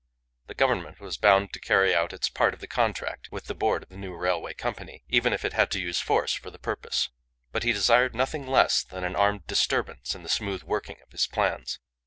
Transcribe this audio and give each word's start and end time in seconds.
The 0.47 0.55
Government 0.55 0.99
was 0.99 1.17
bound 1.19 1.53
to 1.53 1.59
carry 1.59 1.93
out 1.93 2.11
its 2.11 2.27
part 2.27 2.55
of 2.55 2.59
the 2.59 2.65
contract 2.65 3.27
with 3.31 3.45
the 3.45 3.53
board 3.53 3.83
of 3.83 3.89
the 3.89 3.97
new 3.97 4.15
railway 4.15 4.55
company, 4.55 5.03
even 5.09 5.31
if 5.31 5.45
it 5.45 5.53
had 5.53 5.69
to 5.69 5.79
use 5.79 5.99
force 5.99 6.33
for 6.33 6.49
the 6.49 6.57
purpose. 6.57 7.09
But 7.51 7.61
he 7.61 7.71
desired 7.71 8.15
nothing 8.15 8.47
less 8.47 8.83
than 8.83 9.03
an 9.03 9.15
armed 9.15 9.45
disturbance 9.45 10.15
in 10.15 10.23
the 10.23 10.27
smooth 10.27 10.63
working 10.63 10.97
of 11.03 11.11
his 11.11 11.27
plans. 11.27 11.77